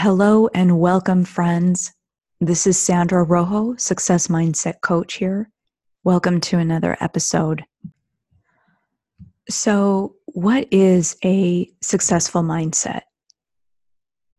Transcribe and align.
Hello 0.00 0.48
and 0.54 0.78
welcome, 0.78 1.24
friends. 1.24 1.92
This 2.40 2.68
is 2.68 2.80
Sandra 2.80 3.24
Rojo, 3.24 3.74
Success 3.78 4.28
Mindset 4.28 4.80
Coach 4.80 5.14
here. 5.14 5.50
Welcome 6.04 6.40
to 6.42 6.58
another 6.58 6.96
episode. 7.00 7.64
So, 9.50 10.14
what 10.26 10.68
is 10.70 11.16
a 11.24 11.68
successful 11.82 12.44
mindset? 12.44 13.00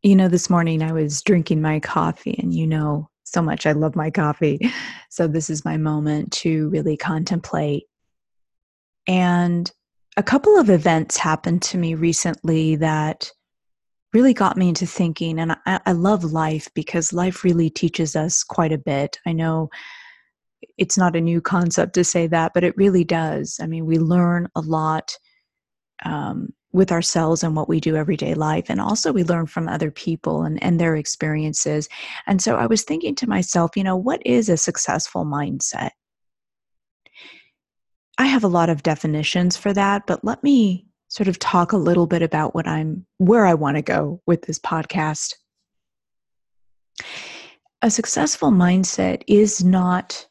You 0.01 0.15
know, 0.15 0.29
this 0.29 0.49
morning 0.49 0.81
I 0.81 0.93
was 0.93 1.21
drinking 1.23 1.61
my 1.61 1.81
coffee, 1.81 2.37
and 2.39 2.53
you 2.53 2.65
know 2.65 3.09
so 3.25 3.41
much 3.41 3.65
I 3.65 3.73
love 3.73 3.97
my 3.97 4.09
coffee. 4.09 4.71
So, 5.09 5.27
this 5.27 5.49
is 5.49 5.65
my 5.65 5.75
moment 5.75 6.31
to 6.43 6.69
really 6.69 6.95
contemplate. 6.95 7.83
And 9.07 9.69
a 10.15 10.23
couple 10.23 10.57
of 10.57 10.69
events 10.69 11.17
happened 11.17 11.61
to 11.63 11.77
me 11.77 11.95
recently 11.95 12.77
that 12.77 13.29
really 14.13 14.33
got 14.33 14.57
me 14.57 14.69
into 14.69 14.85
thinking. 14.85 15.39
And 15.39 15.53
I, 15.65 15.79
I, 15.85 15.91
love 15.91 16.23
life 16.23 16.67
because 16.73 17.13
life 17.13 17.43
really 17.43 17.69
teaches 17.69 18.15
us 18.15 18.43
quite 18.43 18.71
a 18.71 18.77
bit. 18.77 19.19
I 19.25 19.33
know 19.33 19.69
it's 20.77 20.97
not 20.97 21.15
a 21.15 21.21
new 21.21 21.41
concept 21.41 21.93
to 21.93 22.03
say 22.03 22.27
that, 22.27 22.53
but 22.53 22.63
it 22.63 22.77
really 22.77 23.03
does. 23.03 23.59
I 23.61 23.67
mean, 23.67 23.85
we 23.85 23.99
learn 23.99 24.47
a 24.55 24.61
lot 24.61 25.17
um, 26.05 26.53
with 26.71 26.91
ourselves 26.91 27.43
and 27.43 27.55
what 27.55 27.69
we 27.69 27.79
do 27.79 27.95
everyday 27.95 28.33
life. 28.33 28.65
And 28.69 28.81
also, 28.81 29.11
we 29.11 29.23
learn 29.23 29.45
from 29.45 29.67
other 29.67 29.91
people 29.91 30.43
and, 30.43 30.61
and 30.63 30.79
their 30.79 30.95
experiences. 30.95 31.87
And 32.27 32.41
so 32.41 32.55
I 32.55 32.65
was 32.65 32.83
thinking 32.83 33.15
to 33.15 33.29
myself, 33.29 33.75
you 33.75 33.83
know, 33.83 33.97
what 33.97 34.21
is 34.25 34.49
a 34.49 34.57
successful 34.57 35.25
mindset? 35.25 35.91
I 38.17 38.25
have 38.25 38.43
a 38.43 38.49
lot 38.49 38.69
of 38.69 38.83
definitions 38.83 39.55
for 39.55 39.71
that, 39.73 40.05
but 40.05 40.25
let 40.25 40.43
me 40.43 40.88
sort 41.09 41.27
of 41.27 41.39
talk 41.39 41.73
a 41.73 41.77
little 41.77 42.07
bit 42.07 42.21
about 42.21 42.55
what 42.55 42.67
I'm 42.67 43.05
where 43.17 43.45
I 43.45 43.55
want 43.55 43.75
to 43.75 43.81
go 43.81 44.21
with 44.25 44.43
this 44.43 44.59
podcast. 44.59 45.33
A 47.81 47.91
successful 47.91 48.51
mindset 48.51 49.23
is 49.27 49.63
not 49.63 50.27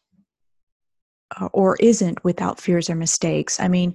uh, 1.38 1.48
or 1.52 1.76
isn't 1.80 2.22
without 2.24 2.60
fears 2.60 2.88
or 2.88 2.94
mistakes. 2.94 3.60
I 3.60 3.68
mean, 3.68 3.94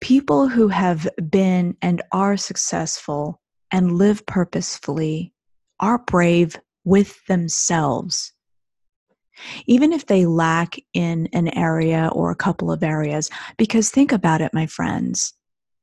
people 0.00 0.48
who 0.48 0.68
have 0.68 1.08
been 1.30 1.76
and 1.80 2.02
are 2.12 2.36
successful 2.36 3.40
and 3.70 3.92
live 3.92 4.26
purposefully 4.26 5.32
are 5.80 5.98
brave 5.98 6.56
with 6.84 7.24
themselves. 7.26 8.32
Even 9.66 9.92
if 9.92 10.06
they 10.06 10.26
lack 10.26 10.76
in 10.92 11.28
an 11.32 11.48
area 11.56 12.10
or 12.12 12.30
a 12.30 12.36
couple 12.36 12.70
of 12.70 12.82
areas, 12.82 13.30
because 13.56 13.90
think 13.90 14.12
about 14.12 14.40
it, 14.40 14.54
my 14.54 14.66
friends. 14.66 15.34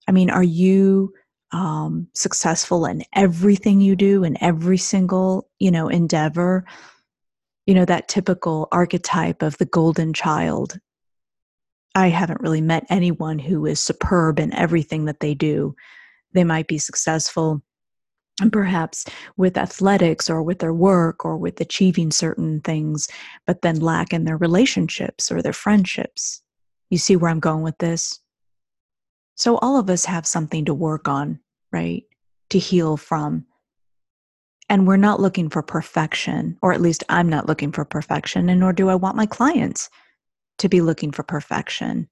I 0.07 0.11
mean, 0.11 0.29
are 0.29 0.43
you 0.43 1.13
um, 1.51 2.07
successful 2.13 2.85
in 2.85 3.03
everything 3.13 3.81
you 3.81 3.95
do 3.95 4.23
in 4.23 4.41
every 4.41 4.77
single 4.77 5.49
you 5.59 5.71
know 5.71 5.87
endeavor? 5.87 6.65
You 7.65 7.75
know 7.75 7.85
that 7.85 8.07
typical 8.07 8.67
archetype 8.71 9.41
of 9.41 9.57
the 9.57 9.65
golden 9.65 10.13
child. 10.13 10.79
I 11.93 12.07
haven't 12.07 12.41
really 12.41 12.61
met 12.61 12.85
anyone 12.89 13.37
who 13.37 13.65
is 13.65 13.79
superb 13.79 14.39
in 14.39 14.53
everything 14.53 15.05
that 15.05 15.19
they 15.19 15.33
do. 15.33 15.75
They 16.33 16.45
might 16.45 16.67
be 16.67 16.77
successful 16.77 17.61
and 18.39 18.51
perhaps 18.51 19.05
with 19.35 19.57
athletics 19.57 20.29
or 20.29 20.41
with 20.41 20.59
their 20.59 20.73
work 20.73 21.25
or 21.25 21.37
with 21.37 21.59
achieving 21.59 22.11
certain 22.11 22.61
things, 22.61 23.09
but 23.45 23.61
then 23.61 23.79
lack 23.79 24.13
in 24.13 24.23
their 24.23 24.37
relationships 24.37 25.31
or 25.31 25.41
their 25.41 25.53
friendships. 25.53 26.41
You 26.89 26.97
see 26.97 27.15
where 27.15 27.29
I'm 27.29 27.39
going 27.39 27.61
with 27.61 27.77
this? 27.79 28.20
So 29.41 29.57
all 29.57 29.75
of 29.75 29.89
us 29.89 30.05
have 30.05 30.27
something 30.27 30.65
to 30.65 30.73
work 30.75 31.07
on, 31.07 31.39
right? 31.71 32.03
To 32.51 32.59
heal 32.59 32.95
from. 32.95 33.47
And 34.69 34.85
we're 34.85 34.97
not 34.97 35.19
looking 35.19 35.49
for 35.49 35.63
perfection, 35.63 36.59
or 36.61 36.73
at 36.73 36.79
least 36.79 37.03
I'm 37.09 37.27
not 37.27 37.47
looking 37.47 37.71
for 37.71 37.83
perfection, 37.83 38.49
and 38.49 38.59
nor 38.59 38.71
do 38.71 38.87
I 38.87 38.93
want 38.93 39.15
my 39.15 39.25
clients 39.25 39.89
to 40.59 40.69
be 40.69 40.79
looking 40.79 41.11
for 41.11 41.23
perfection. 41.23 42.07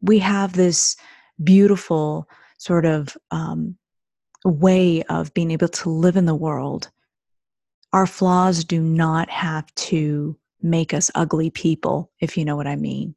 We 0.00 0.18
have 0.18 0.54
this 0.54 0.96
beautiful 1.44 2.28
sort 2.58 2.84
of 2.84 3.16
um, 3.30 3.76
way 4.44 5.04
of 5.04 5.32
being 5.32 5.52
able 5.52 5.68
to 5.68 5.90
live 5.90 6.16
in 6.16 6.26
the 6.26 6.34
world. 6.34 6.90
Our 7.92 8.08
flaws 8.08 8.64
do 8.64 8.80
not 8.80 9.30
have 9.30 9.72
to 9.76 10.36
make 10.60 10.92
us 10.92 11.08
ugly 11.14 11.50
people, 11.50 12.10
if 12.18 12.36
you 12.36 12.44
know 12.44 12.56
what 12.56 12.66
I 12.66 12.74
mean. 12.74 13.14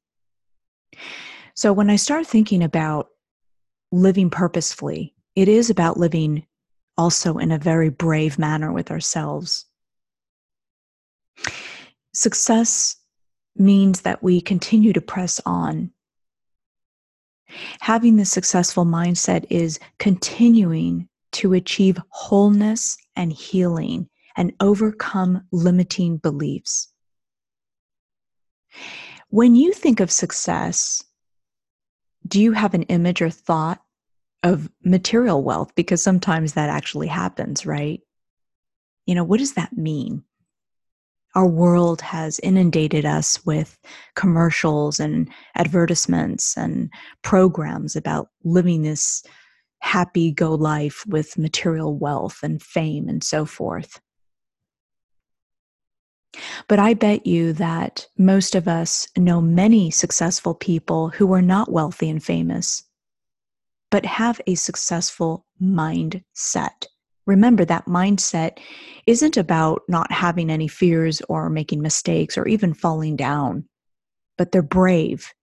So 1.56 1.72
when 1.72 1.90
I 1.90 1.98
start 1.98 2.26
thinking 2.26 2.64
about 2.64 3.10
living 3.92 4.30
purposefully, 4.30 5.14
it 5.36 5.48
is 5.48 5.70
about 5.70 5.98
living 5.98 6.46
also 6.98 7.38
in 7.38 7.52
a 7.52 7.60
very 7.60 7.90
brave 7.90 8.40
manner 8.40 8.72
with 8.72 8.92
ourselves. 8.92 9.66
Success 12.14 12.96
means 13.56 14.02
that 14.02 14.24
we 14.24 14.42
continue 14.42 14.94
to 14.94 15.02
press 15.02 15.40
on. 15.46 15.92
Having 17.82 18.18
the 18.18 18.26
successful 18.26 18.86
mindset 18.86 19.46
is 19.50 19.80
continuing 20.00 21.08
to 21.34 21.54
achieve 21.54 22.00
wholeness 22.10 22.98
and 23.16 23.32
healing 23.32 24.10
and 24.36 24.54
overcome 24.60 25.46
limiting 25.52 26.18
beliefs. 26.18 26.92
When 29.30 29.56
you 29.56 29.74
think 29.74 30.00
of 30.00 30.12
success, 30.12 31.04
do 32.28 32.42
you 32.42 32.54
have 32.54 32.74
an 32.74 32.84
image 32.84 33.22
or 33.22 33.30
thought 33.30 33.82
of 34.44 34.70
material 34.84 35.44
wealth? 35.44 35.74
Because 35.76 36.02
sometimes 36.02 36.54
that 36.54 36.70
actually 36.70 37.08
happens, 37.08 37.66
right? 37.66 38.02
You 39.06 39.16
know, 39.16 39.24
what 39.24 39.40
does 39.40 39.54
that 39.54 39.78
mean? 39.78 40.24
Our 41.36 41.48
world 41.48 42.02
has 42.02 42.40
inundated 42.40 43.06
us 43.06 43.44
with 43.46 43.80
commercials 44.16 45.00
and 45.00 45.30
advertisements 45.56 46.56
and 46.56 46.92
programs 47.24 47.96
about 47.96 48.30
living 48.44 48.84
this 48.84 49.24
happy 49.80 50.32
go 50.32 50.54
life 50.54 51.04
with 51.08 51.38
material 51.38 51.98
wealth 51.98 52.40
and 52.44 52.62
fame 52.62 53.10
and 53.10 53.24
so 53.24 53.46
forth. 53.46 54.00
But 56.68 56.80
I 56.80 56.94
bet 56.94 57.26
you 57.26 57.54
that 57.54 58.08
most 58.18 58.56
of 58.56 58.68
us 58.68 59.08
know 59.18 59.42
many 59.42 59.92
successful 59.92 60.56
people 60.56 61.10
who 61.10 61.32
are 61.34 61.42
not 61.42 61.72
wealthy 61.72 62.10
and 62.10 62.24
famous, 62.24 62.84
but 63.92 64.06
have 64.06 64.42
a 64.48 64.56
successful 64.56 65.46
mindset. 65.62 66.88
Remember 67.26 67.64
that 67.66 67.86
mindset 67.86 68.58
isn't 69.06 69.38
about 69.38 69.84
not 69.88 70.12
having 70.12 70.50
any 70.50 70.68
fears 70.68 71.22
or 71.30 71.50
making 71.50 71.82
mistakes 71.82 72.38
or 72.38 72.48
even 72.48 72.74
falling 72.74 73.16
down, 73.16 73.66
but 74.38 74.52
they're 74.52 74.62
brave. 74.62 75.34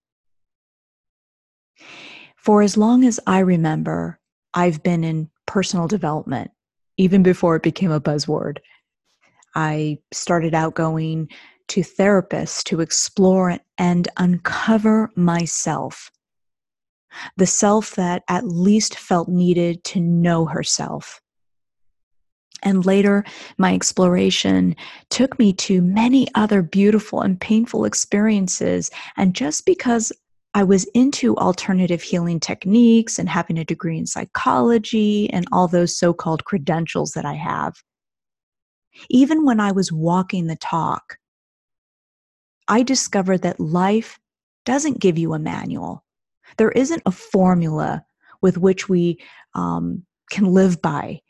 For 2.37 2.63
as 2.63 2.77
long 2.77 3.05
as 3.05 3.21
I 3.27 3.41
remember, 3.41 4.19
I've 4.55 4.83
been 4.83 5.05
in 5.05 5.31
personal 5.47 5.87
development, 5.89 6.51
even 6.97 7.23
before 7.23 7.57
it 7.57 7.63
became 7.63 7.93
a 7.93 8.01
buzzword. 8.01 8.59
I 9.55 9.99
started 10.13 10.55
out 10.55 10.75
going 10.75 11.29
to 11.69 11.83
therapists 11.83 12.65
to 12.65 12.81
explore 12.81 13.59
and 13.79 14.09
uncover 14.17 15.11
myself. 15.15 16.11
The 17.37 17.47
self 17.47 17.95
that 17.97 18.23
at 18.29 18.47
least 18.47 18.97
felt 18.97 19.29
needed 19.29 19.83
to 19.85 20.01
know 20.01 20.47
herself. 20.47 21.21
And 22.63 22.85
later, 22.85 23.25
my 23.57 23.75
exploration 23.75 24.77
took 25.09 25.39
me 25.39 25.53
to 25.55 25.81
many 25.81 26.29
other 26.35 26.63
beautiful 26.63 27.23
and 27.23 27.41
painful 27.41 27.85
experiences. 27.85 28.91
And 29.17 29.35
just 29.35 29.65
because 29.65 30.13
I 30.53 30.65
was 30.65 30.85
into 30.95 31.37
alternative 31.37 32.03
healing 32.03 32.41
techniques 32.41 33.19
and 33.19 33.29
having 33.29 33.59
a 33.59 33.65
degree 33.65 33.97
in 33.97 34.07
psychology 34.07 35.31
and 35.31 35.47
all 35.53 35.69
those 35.69 35.97
so 35.97 36.13
called 36.13 36.45
credentials 36.45 37.13
that 37.13 37.25
I 37.25 37.35
have, 37.35 37.77
even 39.09 39.45
when 39.45 39.61
I 39.61 39.73
was 39.73 39.93
walking 39.93 40.47
the 40.47 40.57
talk, 40.57 41.17
I 42.69 42.83
discovered 42.83 43.43
that 43.43 43.61
life 43.61 44.19
doesn't 44.65 45.01
give 45.01 45.19
you 45.19 45.35
a 45.35 45.39
manual. 45.39 46.05
There 46.57 46.71
isn't 46.71 47.03
a 47.07 47.13
formula 47.13 48.05
with 48.43 48.59
which 48.59 48.89
we 48.89 49.19
um, 49.55 50.05
can 50.31 50.45
live 50.47 50.81
by. 50.81 51.21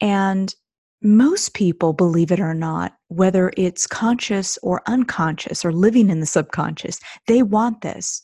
And 0.00 0.54
most 1.02 1.54
people, 1.54 1.92
believe 1.92 2.32
it 2.32 2.40
or 2.40 2.54
not, 2.54 2.94
whether 3.08 3.52
it's 3.56 3.86
conscious 3.86 4.58
or 4.62 4.82
unconscious 4.86 5.64
or 5.64 5.72
living 5.72 6.10
in 6.10 6.20
the 6.20 6.26
subconscious, 6.26 6.98
they 7.26 7.42
want 7.42 7.82
this. 7.82 8.22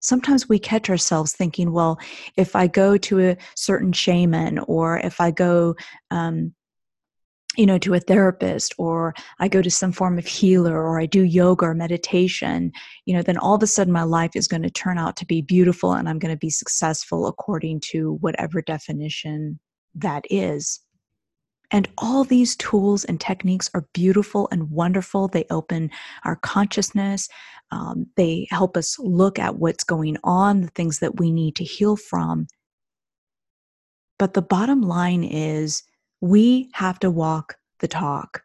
Sometimes 0.00 0.48
we 0.48 0.58
catch 0.58 0.90
ourselves 0.90 1.32
thinking, 1.32 1.72
well, 1.72 1.98
if 2.36 2.54
I 2.54 2.66
go 2.66 2.98
to 2.98 3.20
a 3.20 3.36
certain 3.56 3.92
shaman 3.92 4.58
or 4.60 4.98
if 4.98 5.20
I 5.20 5.30
go 5.30 5.74
um, 6.10 6.54
you 7.56 7.66
know 7.66 7.78
to 7.78 7.94
a 7.94 8.00
therapist 8.00 8.74
or 8.78 9.14
i 9.38 9.48
go 9.48 9.62
to 9.62 9.70
some 9.70 9.92
form 9.92 10.18
of 10.18 10.26
healer 10.26 10.76
or 10.76 11.00
i 11.00 11.06
do 11.06 11.22
yoga 11.22 11.66
or 11.66 11.74
meditation 11.74 12.72
you 13.06 13.14
know 13.14 13.22
then 13.22 13.38
all 13.38 13.54
of 13.54 13.62
a 13.62 13.66
sudden 13.66 13.92
my 13.92 14.02
life 14.02 14.32
is 14.34 14.48
going 14.48 14.62
to 14.62 14.70
turn 14.70 14.98
out 14.98 15.16
to 15.16 15.26
be 15.26 15.40
beautiful 15.40 15.92
and 15.92 16.08
i'm 16.08 16.18
going 16.18 16.34
to 16.34 16.38
be 16.38 16.50
successful 16.50 17.26
according 17.26 17.80
to 17.80 18.14
whatever 18.14 18.60
definition 18.62 19.58
that 19.94 20.24
is. 20.30 20.80
And 21.70 21.88
all 21.98 22.24
these 22.24 22.56
tools 22.56 23.04
and 23.04 23.20
techniques 23.20 23.70
are 23.74 23.88
beautiful 23.94 24.48
and 24.52 24.70
wonderful. 24.70 25.28
They 25.28 25.44
open 25.50 25.90
our 26.24 26.36
consciousness. 26.36 27.28
Um, 27.70 28.06
they 28.16 28.46
help 28.50 28.76
us 28.76 28.98
look 28.98 29.38
at 29.38 29.56
what's 29.56 29.82
going 29.82 30.18
on, 30.22 30.60
the 30.60 30.68
things 30.68 30.98
that 31.00 31.18
we 31.18 31.32
need 31.32 31.56
to 31.56 31.64
heal 31.64 31.96
from. 31.96 32.46
But 34.18 34.34
the 34.34 34.42
bottom 34.42 34.82
line 34.82 35.24
is 35.24 35.82
we 36.24 36.70
have 36.72 36.98
to 36.98 37.10
walk 37.10 37.56
the 37.80 37.86
talk. 37.86 38.44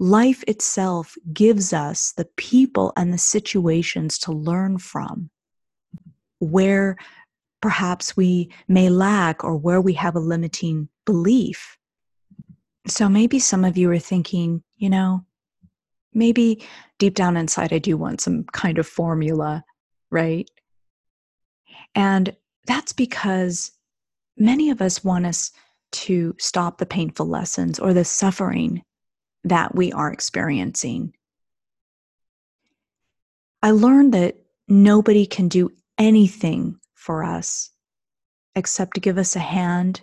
Life 0.00 0.42
itself 0.48 1.14
gives 1.32 1.72
us 1.72 2.12
the 2.16 2.24
people 2.36 2.92
and 2.96 3.12
the 3.12 3.18
situations 3.18 4.18
to 4.18 4.32
learn 4.32 4.78
from 4.78 5.30
where 6.40 6.96
perhaps 7.62 8.16
we 8.16 8.50
may 8.66 8.88
lack 8.88 9.44
or 9.44 9.56
where 9.56 9.80
we 9.80 9.92
have 9.92 10.16
a 10.16 10.20
limiting 10.20 10.88
belief. 11.06 11.78
So 12.88 13.08
maybe 13.08 13.38
some 13.38 13.64
of 13.64 13.78
you 13.78 13.88
are 13.92 13.98
thinking, 14.00 14.64
you 14.76 14.90
know, 14.90 15.24
maybe 16.12 16.66
deep 16.98 17.14
down 17.14 17.36
inside 17.36 17.72
I 17.72 17.78
do 17.78 17.96
want 17.96 18.20
some 18.20 18.42
kind 18.52 18.78
of 18.78 18.86
formula, 18.88 19.62
right? 20.10 20.50
And 21.94 22.34
that's 22.66 22.92
because 22.92 23.70
many 24.36 24.70
of 24.70 24.82
us 24.82 25.04
want 25.04 25.26
us 25.26 25.52
to 25.94 26.34
stop 26.38 26.78
the 26.78 26.86
painful 26.86 27.26
lessons 27.26 27.78
or 27.78 27.94
the 27.94 28.04
suffering 28.04 28.82
that 29.44 29.74
we 29.74 29.92
are 29.92 30.12
experiencing. 30.12 31.14
I 33.62 33.70
learned 33.70 34.12
that 34.14 34.36
nobody 34.68 35.26
can 35.26 35.48
do 35.48 35.70
anything 35.96 36.78
for 36.94 37.24
us 37.24 37.70
except 38.56 38.94
to 38.94 39.00
give 39.00 39.18
us 39.18 39.36
a 39.36 39.40
hand, 39.40 40.02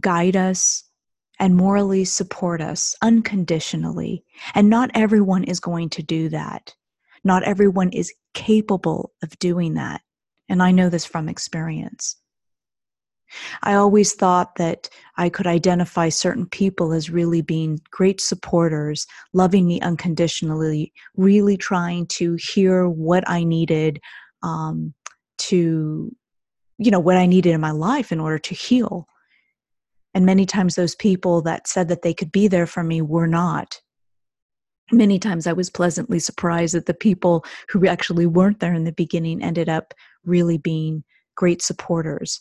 guide 0.00 0.36
us, 0.36 0.84
and 1.38 1.56
morally 1.56 2.04
support 2.04 2.60
us 2.60 2.94
unconditionally. 3.02 4.24
And 4.54 4.70
not 4.70 4.90
everyone 4.94 5.44
is 5.44 5.60
going 5.60 5.90
to 5.90 6.02
do 6.02 6.28
that. 6.30 6.74
Not 7.24 7.42
everyone 7.42 7.90
is 7.90 8.12
capable 8.34 9.12
of 9.22 9.38
doing 9.38 9.74
that. 9.74 10.02
And 10.48 10.62
I 10.62 10.70
know 10.70 10.88
this 10.88 11.04
from 11.04 11.28
experience. 11.28 12.16
I 13.62 13.74
always 13.74 14.14
thought 14.14 14.56
that 14.56 14.88
I 15.16 15.28
could 15.28 15.46
identify 15.46 16.08
certain 16.08 16.46
people 16.46 16.92
as 16.92 17.10
really 17.10 17.42
being 17.42 17.80
great 17.90 18.20
supporters, 18.20 19.06
loving 19.32 19.66
me 19.66 19.80
unconditionally, 19.80 20.92
really 21.16 21.56
trying 21.56 22.06
to 22.08 22.34
hear 22.34 22.88
what 22.88 23.28
I 23.28 23.44
needed 23.44 24.00
um, 24.42 24.94
to, 25.38 26.14
you 26.78 26.90
know, 26.90 27.00
what 27.00 27.16
I 27.16 27.26
needed 27.26 27.50
in 27.50 27.60
my 27.60 27.70
life 27.70 28.12
in 28.12 28.20
order 28.20 28.38
to 28.38 28.54
heal. 28.54 29.06
And 30.14 30.24
many 30.24 30.46
times 30.46 30.74
those 30.74 30.94
people 30.94 31.42
that 31.42 31.66
said 31.66 31.88
that 31.88 32.02
they 32.02 32.14
could 32.14 32.30
be 32.30 32.48
there 32.48 32.66
for 32.66 32.84
me 32.84 33.02
were 33.02 33.26
not. 33.26 33.80
Many 34.92 35.18
times 35.18 35.46
I 35.46 35.52
was 35.52 35.70
pleasantly 35.70 36.18
surprised 36.18 36.74
that 36.74 36.86
the 36.86 36.94
people 36.94 37.44
who 37.68 37.86
actually 37.86 38.26
weren't 38.26 38.60
there 38.60 38.74
in 38.74 38.84
the 38.84 38.92
beginning 38.92 39.42
ended 39.42 39.68
up 39.68 39.94
really 40.24 40.58
being 40.58 41.04
great 41.34 41.62
supporters. 41.62 42.40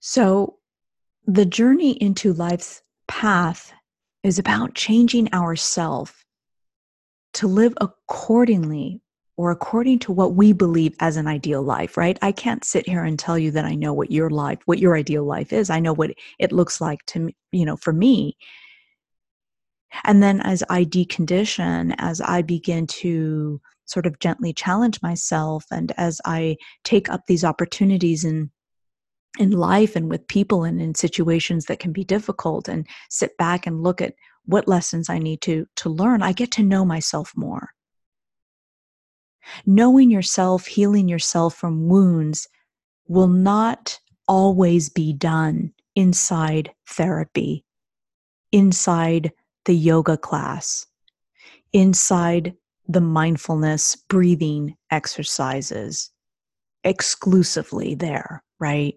So, 0.00 0.58
the 1.26 1.46
journey 1.46 1.92
into 2.02 2.32
life's 2.32 2.82
path 3.06 3.72
is 4.22 4.38
about 4.38 4.74
changing 4.74 5.32
ourself 5.32 6.24
to 7.34 7.46
live 7.46 7.74
accordingly 7.80 9.00
or 9.36 9.50
according 9.50 9.98
to 10.00 10.12
what 10.12 10.34
we 10.34 10.52
believe 10.52 10.94
as 11.00 11.16
an 11.16 11.26
ideal 11.26 11.62
life, 11.62 11.96
right? 11.96 12.18
I 12.20 12.32
can't 12.32 12.64
sit 12.64 12.86
here 12.86 13.04
and 13.04 13.18
tell 13.18 13.38
you 13.38 13.50
that 13.52 13.64
I 13.64 13.74
know 13.74 13.92
what 13.94 14.10
your 14.10 14.30
life, 14.30 14.58
what 14.66 14.78
your 14.78 14.96
ideal 14.96 15.24
life 15.24 15.52
is. 15.52 15.70
I 15.70 15.80
know 15.80 15.92
what 15.92 16.12
it 16.38 16.52
looks 16.52 16.80
like 16.80 17.04
to 17.06 17.20
me, 17.20 17.36
you 17.50 17.64
know, 17.64 17.76
for 17.76 17.92
me. 17.92 18.36
And 20.04 20.22
then 20.22 20.40
as 20.40 20.62
I 20.68 20.84
decondition, 20.84 21.94
as 21.98 22.20
I 22.20 22.42
begin 22.42 22.86
to 22.88 23.60
sort 23.84 24.06
of 24.06 24.18
gently 24.18 24.52
challenge 24.52 25.00
myself 25.02 25.64
and 25.70 25.92
as 25.96 26.20
I 26.24 26.56
take 26.84 27.08
up 27.08 27.22
these 27.26 27.44
opportunities 27.44 28.24
in 28.24 28.50
in 29.38 29.50
life 29.50 29.96
and 29.96 30.10
with 30.10 30.26
people 30.28 30.64
and 30.64 30.80
in 30.80 30.94
situations 30.94 31.66
that 31.66 31.78
can 31.78 31.92
be 31.92 32.04
difficult 32.04 32.68
and 32.68 32.86
sit 33.08 33.36
back 33.38 33.66
and 33.66 33.82
look 33.82 34.00
at 34.00 34.14
what 34.44 34.68
lessons 34.68 35.08
I 35.08 35.18
need 35.18 35.40
to 35.42 35.66
to 35.76 35.88
learn, 35.88 36.22
I 36.22 36.32
get 36.32 36.50
to 36.52 36.62
know 36.62 36.84
myself 36.84 37.32
more. 37.36 37.70
Knowing 39.66 40.10
yourself, 40.10 40.66
healing 40.66 41.08
yourself 41.08 41.54
from 41.54 41.88
wounds 41.88 42.48
will 43.08 43.28
not 43.28 43.98
always 44.28 44.88
be 44.88 45.12
done 45.12 45.72
inside 45.94 46.72
therapy, 46.88 47.64
inside 48.50 49.32
the 49.64 49.74
yoga 49.74 50.16
class, 50.16 50.86
inside 51.72 52.54
the 52.88 53.00
mindfulness 53.00 53.96
breathing 54.08 54.76
exercises, 54.90 56.10
exclusively 56.84 57.94
there, 57.94 58.42
right? 58.58 58.94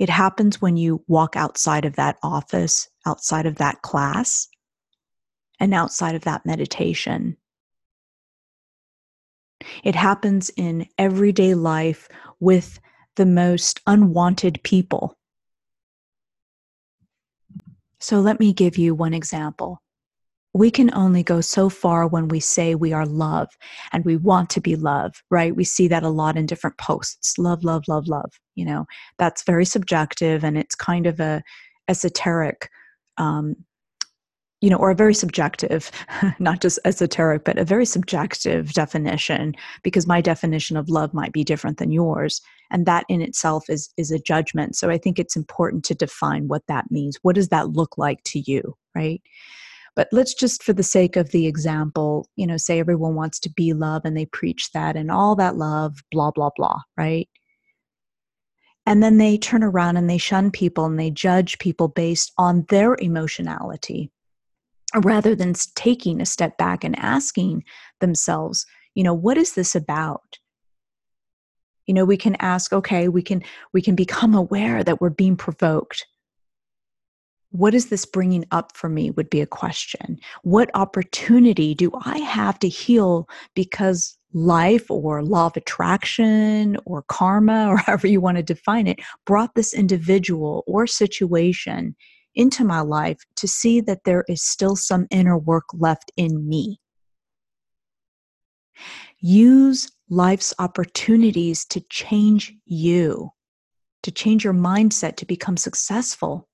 It 0.00 0.08
happens 0.08 0.60
when 0.60 0.76
you 0.76 1.04
walk 1.06 1.36
outside 1.36 1.84
of 1.84 1.94
that 1.94 2.18
office, 2.24 2.88
outside 3.06 3.46
of 3.46 3.56
that 3.56 3.82
class, 3.82 4.48
and 5.60 5.72
outside 5.72 6.16
of 6.16 6.22
that 6.22 6.44
meditation 6.44 7.36
it 9.84 9.94
happens 9.94 10.50
in 10.56 10.86
everyday 10.98 11.54
life 11.54 12.08
with 12.38 12.80
the 13.16 13.26
most 13.26 13.80
unwanted 13.86 14.60
people. 14.62 15.16
So 17.98 18.20
let 18.20 18.40
me 18.40 18.52
give 18.52 18.78
you 18.78 18.94
one 18.94 19.12
example. 19.12 19.82
We 20.52 20.70
can 20.70 20.92
only 20.94 21.22
go 21.22 21.40
so 21.40 21.68
far 21.68 22.06
when 22.06 22.28
we 22.28 22.40
say 22.40 22.74
we 22.74 22.92
are 22.92 23.06
love 23.06 23.48
and 23.92 24.04
we 24.04 24.16
want 24.16 24.50
to 24.50 24.60
be 24.60 24.74
love, 24.74 25.22
right? 25.30 25.54
We 25.54 25.64
see 25.64 25.86
that 25.88 26.02
a 26.02 26.08
lot 26.08 26.36
in 26.36 26.46
different 26.46 26.76
posts. 26.78 27.38
Love, 27.38 27.62
love, 27.62 27.86
love, 27.86 28.08
love. 28.08 28.32
You 28.56 28.64
know, 28.64 28.86
that's 29.18 29.44
very 29.44 29.64
subjective 29.64 30.44
and 30.44 30.58
it's 30.58 30.74
kind 30.74 31.06
of 31.06 31.20
a 31.20 31.42
esoteric 31.88 32.68
um, 33.18 33.54
you 34.60 34.68
know, 34.68 34.76
or 34.76 34.90
a 34.90 34.94
very 34.94 35.14
subjective, 35.14 35.90
not 36.38 36.60
just 36.60 36.78
esoteric, 36.84 37.44
but 37.44 37.58
a 37.58 37.64
very 37.64 37.86
subjective 37.86 38.72
definition, 38.72 39.54
because 39.82 40.06
my 40.06 40.20
definition 40.20 40.76
of 40.76 40.88
love 40.88 41.14
might 41.14 41.32
be 41.32 41.44
different 41.44 41.78
than 41.78 41.90
yours. 41.90 42.42
And 42.70 42.86
that 42.86 43.04
in 43.08 43.22
itself 43.22 43.70
is, 43.70 43.90
is 43.96 44.10
a 44.10 44.18
judgment. 44.18 44.76
So 44.76 44.90
I 44.90 44.98
think 44.98 45.18
it's 45.18 45.36
important 45.36 45.84
to 45.86 45.94
define 45.94 46.48
what 46.48 46.66
that 46.68 46.90
means. 46.90 47.18
What 47.22 47.36
does 47.36 47.48
that 47.48 47.70
look 47.70 47.96
like 47.96 48.22
to 48.24 48.40
you, 48.40 48.76
right? 48.94 49.22
But 49.96 50.08
let's 50.12 50.34
just, 50.34 50.62
for 50.62 50.72
the 50.72 50.82
sake 50.82 51.16
of 51.16 51.30
the 51.30 51.46
example, 51.46 52.28
you 52.36 52.46
know, 52.46 52.56
say 52.56 52.78
everyone 52.78 53.14
wants 53.14 53.38
to 53.40 53.50
be 53.50 53.72
love 53.72 54.02
and 54.04 54.16
they 54.16 54.26
preach 54.26 54.70
that 54.72 54.96
and 54.96 55.10
all 55.10 55.34
that 55.36 55.56
love, 55.56 55.96
blah, 56.10 56.30
blah, 56.30 56.50
blah, 56.56 56.80
right? 56.96 57.28
And 58.86 59.02
then 59.02 59.18
they 59.18 59.36
turn 59.36 59.62
around 59.62 59.96
and 59.96 60.08
they 60.08 60.18
shun 60.18 60.50
people 60.50 60.84
and 60.84 60.98
they 60.98 61.10
judge 61.10 61.58
people 61.58 61.88
based 61.88 62.32
on 62.38 62.64
their 62.68 62.96
emotionality 62.98 64.10
rather 64.96 65.34
than 65.34 65.54
taking 65.74 66.20
a 66.20 66.26
step 66.26 66.56
back 66.58 66.82
and 66.82 66.98
asking 66.98 67.64
themselves, 68.00 68.66
you 68.94 69.04
know, 69.04 69.14
what 69.14 69.36
is 69.36 69.54
this 69.54 69.74
about? 69.74 70.38
You 71.86 71.94
know, 71.94 72.04
we 72.04 72.16
can 72.16 72.36
ask, 72.40 72.72
okay, 72.72 73.08
we 73.08 73.22
can 73.22 73.42
we 73.72 73.82
can 73.82 73.94
become 73.94 74.34
aware 74.34 74.82
that 74.82 75.00
we're 75.00 75.10
being 75.10 75.36
provoked. 75.36 76.06
What 77.50 77.74
is 77.74 77.88
this 77.88 78.06
bringing 78.06 78.44
up 78.52 78.76
for 78.76 78.88
me 78.88 79.10
would 79.10 79.28
be 79.28 79.40
a 79.40 79.46
question. 79.46 80.18
What 80.42 80.70
opportunity 80.74 81.74
do 81.74 81.90
I 82.04 82.18
have 82.18 82.58
to 82.60 82.68
heal 82.68 83.28
because 83.54 84.16
life 84.32 84.88
or 84.90 85.24
law 85.24 85.46
of 85.46 85.56
attraction 85.56 86.76
or 86.84 87.02
karma 87.02 87.66
or 87.70 87.76
however 87.78 88.06
you 88.06 88.20
want 88.20 88.36
to 88.36 88.42
define 88.42 88.86
it 88.86 89.00
brought 89.26 89.54
this 89.54 89.74
individual 89.74 90.62
or 90.66 90.86
situation 90.86 91.96
into 92.34 92.64
my 92.64 92.80
life 92.80 93.18
to 93.36 93.48
see 93.48 93.80
that 93.80 94.04
there 94.04 94.24
is 94.28 94.42
still 94.42 94.76
some 94.76 95.06
inner 95.10 95.36
work 95.36 95.64
left 95.74 96.12
in 96.16 96.48
me. 96.48 96.78
Use 99.18 99.90
life's 100.08 100.54
opportunities 100.58 101.64
to 101.66 101.80
change 101.90 102.54
you, 102.64 103.30
to 104.02 104.10
change 104.10 104.44
your 104.44 104.54
mindset 104.54 105.16
to 105.16 105.26
become 105.26 105.56
successful. 105.56 106.48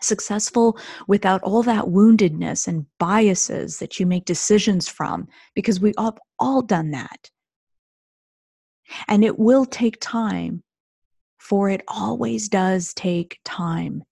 Successful 0.00 0.78
without 1.08 1.42
all 1.42 1.62
that 1.62 1.86
woundedness 1.86 2.66
and 2.66 2.86
biases 2.98 3.78
that 3.78 3.98
you 3.98 4.06
make 4.06 4.24
decisions 4.24 4.88
from, 4.88 5.28
because 5.54 5.80
we 5.80 5.92
have 5.98 6.18
all 6.38 6.62
done 6.62 6.90
that. 6.90 7.30
And 9.08 9.24
it 9.24 9.38
will 9.38 9.64
take 9.64 9.98
time, 10.00 10.62
for 11.38 11.68
it 11.70 11.82
always 11.88 12.48
does 12.48 12.94
take 12.94 13.40
time 13.44 14.04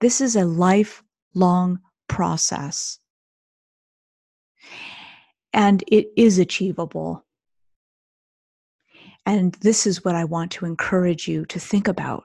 this 0.00 0.20
is 0.22 0.34
a 0.34 0.44
lifelong 0.44 1.80
process. 2.08 2.98
And 5.52 5.84
it 5.86 6.08
is 6.16 6.38
achievable. 6.38 7.24
And 9.26 9.52
this 9.60 9.86
is 9.86 10.04
what 10.04 10.14
I 10.14 10.24
want 10.24 10.52
to 10.52 10.66
encourage 10.66 11.28
you 11.28 11.44
to 11.46 11.60
think 11.60 11.86
about. 11.86 12.24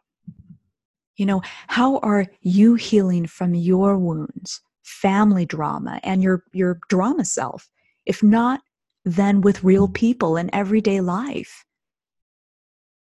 You 1.18 1.26
know, 1.26 1.42
how 1.68 1.98
are 2.00 2.26
you 2.42 2.76
healing 2.76 3.26
from 3.26 3.56
your 3.56 3.98
wounds, 3.98 4.62
family 4.84 5.46
drama, 5.46 6.00
and 6.04 6.22
your, 6.22 6.44
your 6.52 6.80
drama 6.90 7.26
self? 7.26 7.70
If 8.06 8.22
not, 8.22 8.62
then 9.06 9.42
with 9.42 9.64
real 9.64 9.88
people 9.88 10.36
in 10.36 10.54
everyday 10.54 11.00
life. 11.00 11.64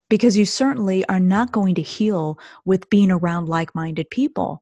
Because 0.10 0.38
you 0.38 0.46
certainly 0.46 1.06
are 1.08 1.20
not 1.20 1.52
going 1.52 1.76
to 1.76 1.82
heal 1.82 2.38
with 2.66 2.90
being 2.90 3.12
around 3.12 3.48
like 3.48 3.74
minded 3.74 4.10
people. 4.10 4.62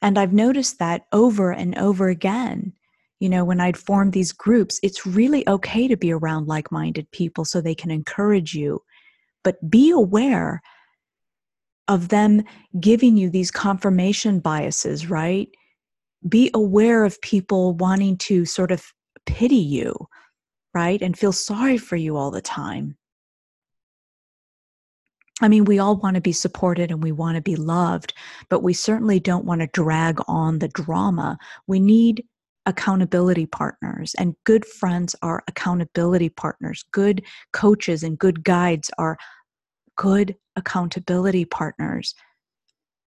And 0.00 0.18
I've 0.18 0.32
noticed 0.32 0.78
that 0.78 1.06
over 1.12 1.52
and 1.52 1.76
over 1.76 2.08
again. 2.08 2.72
You 3.20 3.28
know, 3.28 3.44
when 3.44 3.60
I'd 3.60 3.76
form 3.76 4.10
these 4.10 4.32
groups, 4.32 4.80
it's 4.82 5.06
really 5.06 5.48
okay 5.48 5.86
to 5.88 5.96
be 5.96 6.12
around 6.12 6.48
like 6.48 6.72
minded 6.72 7.10
people 7.10 7.44
so 7.44 7.60
they 7.60 7.74
can 7.74 7.90
encourage 7.90 8.54
you. 8.54 8.82
But 9.42 9.70
be 9.70 9.90
aware 9.90 10.62
of 11.88 12.08
them 12.08 12.42
giving 12.80 13.16
you 13.16 13.30
these 13.30 13.50
confirmation 13.50 14.40
biases, 14.40 15.08
right? 15.08 15.48
Be 16.28 16.50
aware 16.54 17.04
of 17.04 17.20
people 17.20 17.74
wanting 17.74 18.16
to 18.18 18.44
sort 18.44 18.70
of 18.70 18.92
pity 19.26 19.56
you, 19.56 19.94
right? 20.72 21.00
And 21.02 21.18
feel 21.18 21.32
sorry 21.32 21.78
for 21.78 21.96
you 21.96 22.16
all 22.16 22.30
the 22.30 22.40
time. 22.40 22.96
I 25.42 25.48
mean, 25.48 25.64
we 25.64 25.78
all 25.78 25.96
want 25.96 26.14
to 26.14 26.20
be 26.20 26.32
supported 26.32 26.90
and 26.90 27.02
we 27.02 27.12
want 27.12 27.34
to 27.36 27.42
be 27.42 27.56
loved, 27.56 28.14
but 28.48 28.62
we 28.62 28.72
certainly 28.72 29.18
don't 29.18 29.44
want 29.44 29.60
to 29.60 29.66
drag 29.68 30.20
on 30.28 30.60
the 30.60 30.68
drama. 30.68 31.38
We 31.66 31.80
need 31.80 32.24
accountability 32.66 33.46
partners, 33.46 34.14
and 34.18 34.36
good 34.44 34.64
friends 34.64 35.14
are 35.22 35.42
accountability 35.48 36.30
partners. 36.30 36.84
Good 36.92 37.22
coaches 37.52 38.02
and 38.02 38.18
good 38.18 38.42
guides 38.44 38.90
are 38.96 39.18
good 39.96 40.36
accountability 40.56 41.44
partners. 41.44 42.14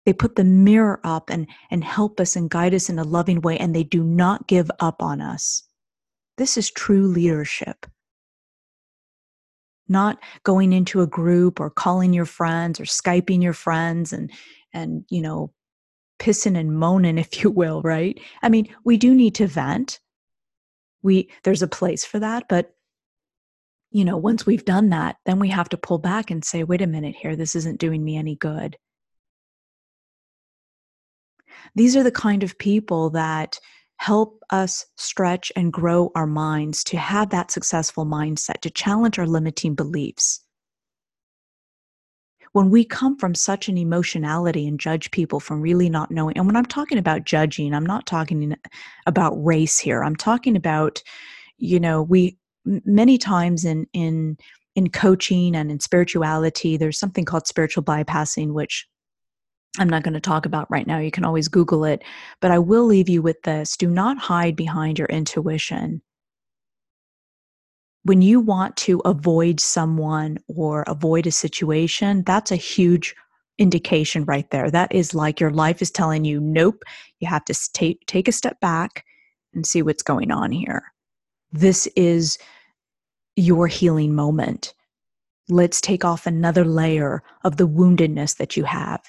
They 0.05 0.13
put 0.13 0.36
the 0.36 0.44
mirror 0.44 1.00
up 1.03 1.29
and, 1.29 1.48
and 1.72 1.84
help 1.84 2.20
us 2.20 2.36
and 2.36 2.50
guide 2.50 2.74
us 2.74 2.89
in 2.89 3.00
a 3.00 3.03
loving 3.03 3.41
way, 3.41 3.58
and 3.58 3.75
they 3.75 3.84
do 3.84 4.03
not 4.03 4.48
give 4.48 4.70
up 4.79 5.01
on 5.01 5.20
us. 5.20 5.63
This 6.38 6.58
is 6.58 6.70
true 6.70 7.08
leadership. 7.08 7.86
Not 9.88 10.20
going 10.44 10.74
into 10.74 11.01
a 11.01 11.08
group 11.08 11.60
or 11.60 11.70
calling 11.70 12.13
your 12.13 12.25
friends 12.25 12.79
or 12.79 12.84
Skyping 12.84 13.41
your 13.41 13.53
friends 13.53 14.13
and, 14.13 14.32
and, 14.74 15.05
you 15.10 15.22
know, 15.22 15.53
pissing 16.20 16.58
and 16.58 16.77
moaning, 16.77 17.17
if 17.20 17.44
you 17.44 17.50
will, 17.50 17.82
right? 17.82 18.20
I 18.44 18.50
mean, 18.50 18.67
we 18.84 18.98
do 18.98 19.15
need 19.15 19.36
to 19.36 19.48
vent. 19.48 20.00
We, 21.01 21.29
there's 21.44 21.62
a 21.62 21.67
place 21.67 22.03
for 22.03 22.20
that, 22.20 22.46
but 22.50 22.75
you 23.95 24.03
know, 24.03 24.17
once 24.17 24.45
we've 24.45 24.65
done 24.65 24.89
that, 24.89 25.15
then 25.25 25.39
we 25.39 25.47
have 25.47 25.69
to 25.69 25.77
pull 25.77 25.99
back 25.99 26.29
and 26.29 26.43
say, 26.43 26.65
wait 26.65 26.81
a 26.81 26.85
minute 26.85 27.15
here, 27.15 27.33
this 27.37 27.55
isn't 27.55 27.79
doing 27.79 28.03
me 28.03 28.17
any 28.17 28.35
good. 28.35 28.75
These 31.75 31.95
are 31.95 32.03
the 32.03 32.11
kind 32.11 32.43
of 32.43 32.57
people 32.57 33.11
that 33.11 33.57
help 33.95 34.43
us 34.49 34.85
stretch 34.97 35.49
and 35.55 35.71
grow 35.71 36.11
our 36.13 36.27
minds 36.27 36.83
to 36.83 36.97
have 36.97 37.29
that 37.29 37.51
successful 37.51 38.05
mindset, 38.05 38.59
to 38.63 38.69
challenge 38.69 39.17
our 39.17 39.25
limiting 39.25 39.75
beliefs. 39.75 40.41
When 42.51 42.69
we 42.69 42.83
come 42.83 43.17
from 43.17 43.33
such 43.33 43.69
an 43.69 43.77
emotionality 43.77 44.67
and 44.67 44.77
judge 44.77 45.09
people 45.11 45.39
from 45.39 45.61
really 45.61 45.89
not 45.89 46.11
knowing, 46.11 46.37
and 46.37 46.45
when 46.45 46.57
I'm 46.57 46.65
talking 46.65 46.97
about 46.97 47.23
judging, 47.23 47.73
I'm 47.73 47.85
not 47.85 48.05
talking 48.05 48.57
about 49.05 49.41
race 49.41 49.79
here. 49.79 50.03
I'm 50.03 50.17
talking 50.17 50.57
about, 50.57 51.01
you 51.57 51.79
know, 51.79 52.01
we 52.01 52.37
many 52.65 53.17
times 53.17 53.65
in 53.65 53.88
in 53.93 54.38
in 54.75 54.89
coaching 54.89 55.55
and 55.55 55.72
in 55.72 55.79
spirituality 55.79 56.75
there's 56.75 57.00
something 57.00 57.24
called 57.24 57.48
spiritual 57.48 57.84
bypassing 57.84 58.51
which 58.51 58.88
I'm 59.77 59.89
not 59.89 60.03
going 60.03 60.13
to 60.13 60.22
talk 60.22 60.45
about 60.45 60.69
right 60.72 60.88
now. 60.88 61.00
You 61.00 61.12
can 61.12 61.25
always 61.25 61.48
Google 61.48 61.84
it. 61.86 62.03
But 62.41 62.51
I 62.51 62.60
will 62.60 62.86
leave 62.86 63.10
you 63.10 63.22
with 63.22 63.41
this 63.43 63.75
do 63.77 63.89
not 63.89 64.17
hide 64.17 64.55
behind 64.55 65.00
your 65.00 65.07
intuition. 65.07 66.01
When 68.03 68.22
you 68.22 68.39
want 68.39 68.77
to 68.77 69.01
avoid 69.03 69.60
someone 69.60 70.38
or 70.48 70.84
avoid 70.88 71.25
a 71.25 71.31
situation, 71.31 72.24
that's 72.24 72.51
a 72.51 72.55
huge 72.55 73.15
indication 73.57 74.25
right 74.25 74.50
there. 74.51 74.69
That 74.69 74.93
is 74.93 75.15
like 75.15 75.39
your 75.39 75.50
life 75.50 75.81
is 75.81 75.89
telling 75.89 76.24
you, 76.24 76.39
nope, 76.39 76.84
you 77.19 77.27
have 77.27 77.45
to 77.45 77.55
take, 77.74 78.05
take 78.05 78.27
a 78.27 78.34
step 78.34 78.60
back 78.60 79.03
and 79.53 79.65
see 79.65 79.81
what's 79.81 80.03
going 80.03 80.29
on 80.29 80.51
here. 80.51 80.93
This 81.51 81.88
is 81.95 82.38
your 83.35 83.67
healing 83.67 84.15
moment. 84.15 84.73
Let's 85.49 85.81
take 85.81 86.03
off 86.03 86.25
another 86.25 86.65
layer 86.65 87.23
of 87.43 87.57
the 87.57 87.67
woundedness 87.67 88.37
that 88.37 88.57
you 88.57 88.63
have. 88.63 89.03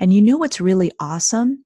And 0.00 0.12
you 0.12 0.22
know 0.22 0.36
what's 0.36 0.60
really 0.60 0.90
awesome 0.98 1.64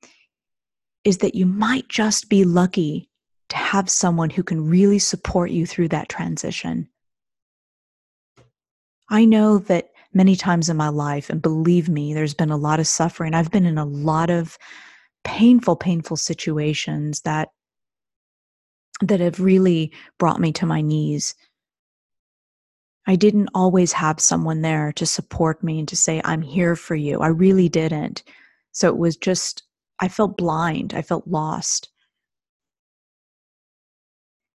is 1.04 1.18
that 1.18 1.34
you 1.34 1.46
might 1.46 1.88
just 1.88 2.28
be 2.28 2.44
lucky 2.44 3.08
to 3.48 3.56
have 3.56 3.88
someone 3.88 4.30
who 4.30 4.42
can 4.42 4.68
really 4.68 4.98
support 4.98 5.50
you 5.50 5.66
through 5.66 5.88
that 5.88 6.08
transition. 6.08 6.88
I 9.08 9.24
know 9.24 9.58
that 9.58 9.90
many 10.12 10.34
times 10.34 10.68
in 10.68 10.76
my 10.76 10.88
life, 10.88 11.30
and 11.30 11.40
believe 11.40 11.88
me, 11.88 12.12
there's 12.12 12.34
been 12.34 12.50
a 12.50 12.56
lot 12.56 12.80
of 12.80 12.88
suffering. 12.88 13.34
I've 13.34 13.52
been 13.52 13.66
in 13.66 13.78
a 13.78 13.84
lot 13.84 14.30
of 14.30 14.58
painful, 15.22 15.76
painful 15.76 16.16
situations 16.16 17.20
that 17.20 17.50
that 19.02 19.20
have 19.20 19.40
really 19.40 19.92
brought 20.18 20.40
me 20.40 20.52
to 20.52 20.66
my 20.66 20.80
knees. 20.80 21.34
I 23.06 23.16
didn't 23.16 23.50
always 23.54 23.92
have 23.92 24.20
someone 24.20 24.62
there 24.62 24.92
to 24.94 25.06
support 25.06 25.62
me 25.62 25.78
and 25.78 25.88
to 25.88 25.96
say, 25.96 26.20
I'm 26.24 26.42
here 26.42 26.74
for 26.74 26.96
you. 26.96 27.20
I 27.20 27.28
really 27.28 27.68
didn't. 27.68 28.24
So 28.72 28.88
it 28.88 28.96
was 28.96 29.16
just, 29.16 29.62
I 30.00 30.08
felt 30.08 30.36
blind. 30.36 30.92
I 30.94 31.02
felt 31.02 31.26
lost. 31.26 31.88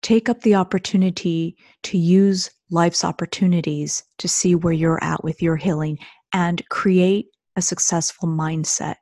Take 0.02 0.28
up 0.28 0.40
the 0.40 0.56
opportunity 0.56 1.56
to 1.85 1.99
use 1.99 2.50
life's 2.70 3.04
opportunities 3.04 4.02
to 4.18 4.28
see 4.28 4.54
where 4.54 4.73
you're 4.73 5.02
at 5.02 5.23
with 5.23 5.42
your 5.42 5.56
healing 5.56 5.99
and 6.32 6.66
create 6.70 7.26
a 7.56 7.62
successful 7.62 8.28
mindset. 8.28 8.97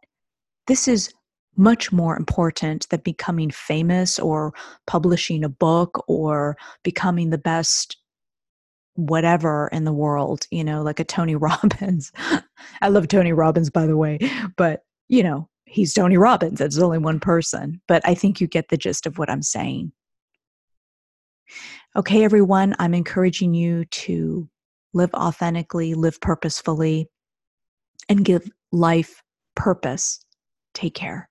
This 0.66 0.88
is 0.88 1.12
much 1.58 1.92
more 1.92 2.16
important 2.16 2.88
than 2.88 3.00
becoming 3.00 3.50
famous 3.50 4.18
or 4.18 4.54
publishing 4.86 5.44
a 5.44 5.48
book 5.48 6.02
or 6.08 6.56
becoming 6.82 7.30
the 7.30 7.38
best 7.38 7.96
whatever 8.94 9.68
in 9.72 9.84
the 9.84 9.92
world, 9.92 10.46
you 10.50 10.64
know, 10.64 10.82
like 10.82 10.98
a 10.98 11.04
Tony 11.04 11.36
Robbins. 11.36 12.12
I 12.80 12.88
love 12.88 13.08
Tony 13.08 13.32
Robbins, 13.32 13.70
by 13.70 13.86
the 13.86 13.96
way, 13.96 14.18
but, 14.56 14.82
you 15.08 15.22
know, 15.22 15.48
he's 15.66 15.94
Tony 15.94 16.16
Robbins. 16.16 16.60
It's 16.60 16.78
only 16.78 16.98
one 16.98 17.20
person, 17.20 17.80
but 17.86 18.02
I 18.04 18.14
think 18.14 18.40
you 18.40 18.46
get 18.46 18.68
the 18.68 18.76
gist 18.76 19.06
of 19.06 19.18
what 19.18 19.30
I'm 19.30 19.42
saying. 19.42 19.92
Okay, 21.96 22.24
everyone, 22.24 22.74
I'm 22.78 22.94
encouraging 22.94 23.54
you 23.54 23.84
to 23.84 24.48
live 24.92 25.12
authentically, 25.14 25.94
live 25.94 26.20
purposefully, 26.20 27.08
and 28.08 28.24
give 28.24 28.48
life 28.72 29.22
purpose. 29.54 30.20
Take 30.74 30.94
care. 30.94 31.27